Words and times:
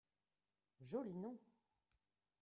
Joli 0.91 1.13
nom 1.13 1.37